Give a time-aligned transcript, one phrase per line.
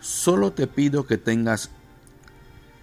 [0.00, 1.70] Solo te pido que tengas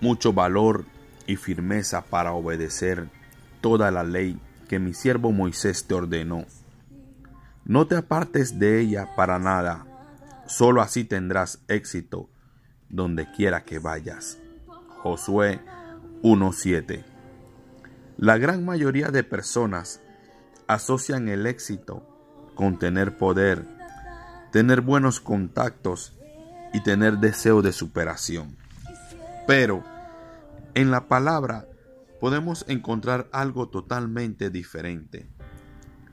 [0.01, 0.85] mucho valor
[1.25, 3.09] y firmeza para obedecer
[3.59, 4.39] toda la ley
[4.69, 6.45] que mi siervo Moisés te ordenó.
[7.65, 9.85] No te apartes de ella para nada,
[10.45, 12.29] solo así tendrás éxito
[12.89, 14.37] donde quiera que vayas.
[15.01, 15.59] Josué
[16.21, 17.03] 1.7
[18.17, 20.01] La gran mayoría de personas
[20.67, 22.07] asocian el éxito
[22.53, 23.65] con tener poder,
[24.51, 26.16] tener buenos contactos
[26.77, 28.55] y tener deseo de superación.
[29.47, 29.83] Pero
[30.75, 31.65] en la palabra
[32.21, 35.27] podemos encontrar algo totalmente diferente.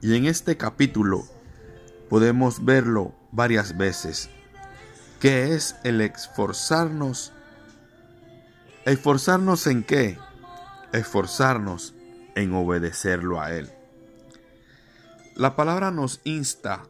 [0.00, 1.24] Y en este capítulo
[2.08, 4.30] podemos verlo varias veces,
[5.20, 7.34] que es el esforzarnos.
[8.86, 10.16] ¿Esforzarnos en qué?
[10.94, 11.94] Esforzarnos
[12.36, 13.70] en obedecerlo a Él.
[15.36, 16.84] La palabra nos insta,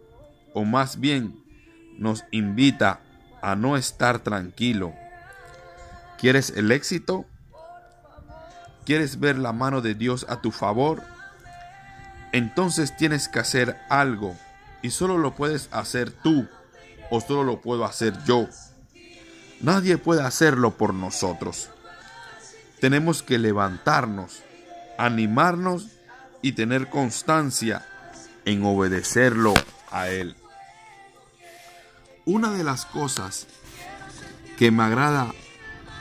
[0.53, 1.43] o más bien
[1.99, 3.01] nos invita
[3.45, 4.95] a no estar tranquilo.
[6.19, 7.27] ¿Quieres el éxito?
[8.87, 11.03] ¿Quieres ver la mano de Dios a tu favor?
[12.33, 14.35] Entonces tienes que hacer algo
[14.81, 16.49] y solo lo puedes hacer tú
[17.11, 18.49] o solo lo puedo hacer yo.
[19.61, 21.69] Nadie puede hacerlo por nosotros.
[22.81, 24.43] Tenemos que levantarnos,
[24.97, 25.89] animarnos
[26.41, 27.87] y tener constancia
[28.47, 29.53] en obedecerlo
[29.91, 30.35] a Él.
[32.27, 33.47] Una de las cosas
[34.57, 35.33] que me agrada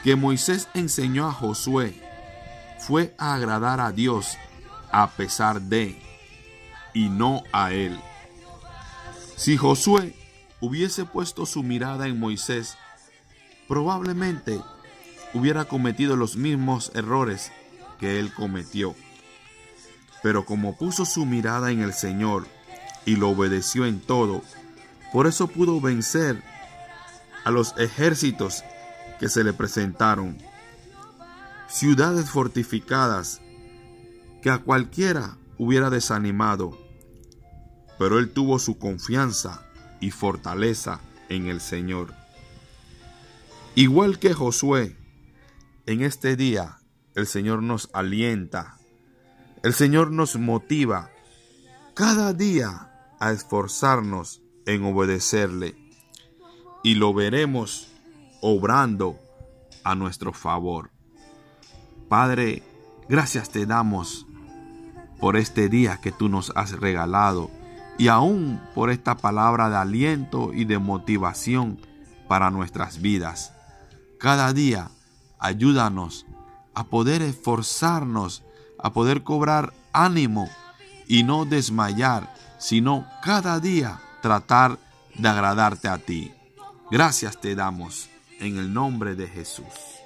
[0.04, 2.02] que Moisés enseñó a Josué
[2.80, 4.38] fue a agradar a Dios
[4.92, 6.02] a pesar de
[6.94, 8.00] y no a él.
[9.36, 10.16] Si Josué
[10.62, 12.78] hubiese puesto su mirada en Moisés,
[13.68, 14.62] probablemente
[15.34, 17.52] hubiera cometido los mismos errores
[18.00, 18.96] que él cometió.
[20.22, 22.48] Pero como puso su mirada en el Señor
[23.06, 24.42] y lo obedeció en todo,
[25.14, 26.44] por eso pudo vencer
[27.46, 28.64] a los ejércitos
[29.20, 30.38] que se le presentaron.
[31.70, 33.40] Ciudades fortificadas
[34.42, 36.78] que a cualquiera hubiera desanimado,
[37.98, 39.66] pero él tuvo su confianza
[40.02, 41.00] y fortaleza
[41.30, 42.14] en el Señor.
[43.76, 44.98] Igual que Josué,
[45.86, 46.80] en este día
[47.16, 48.78] el Señor nos alienta
[49.64, 51.10] el Señor nos motiva
[51.94, 52.92] cada día
[53.22, 55.76] a esforzarnos en obedecerle
[56.84, 57.90] y lo veremos
[58.42, 59.20] obrando
[59.84, 60.92] a nuestro favor.
[62.10, 62.64] Padre,
[63.08, 64.26] gracias te damos
[65.20, 67.50] por este día que tú nos has regalado
[67.98, 71.80] y aún por esta palabra de aliento y de motivación
[72.28, 73.54] para nuestras vidas.
[74.20, 74.90] Cada día
[75.40, 76.26] ayúdanos
[76.74, 78.44] a poder esforzarnos
[78.84, 80.50] a poder cobrar ánimo
[81.08, 84.80] y no desmayar, sino cada día tratar
[85.16, 86.34] de agradarte a ti.
[86.90, 90.03] Gracias te damos en el nombre de Jesús.